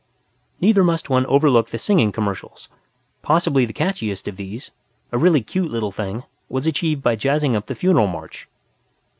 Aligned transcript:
Neither 0.59 0.83
must 0.83 1.11
one 1.11 1.27
overlook 1.27 1.69
the 1.69 1.77
singing 1.77 2.11
commercials. 2.11 2.69
Possibly 3.21 3.65
the 3.65 3.71
catchiest 3.73 4.27
of 4.27 4.35
these, 4.35 4.71
a 5.11 5.17
really 5.19 5.41
cute 5.43 5.69
little 5.69 5.91
thing, 5.91 6.23
was 6.49 6.65
achieved 6.65 7.03
by 7.03 7.15
jazzing 7.15 7.55
up 7.55 7.67
the 7.67 7.75
Funeral 7.75 8.07
March. 8.07 8.49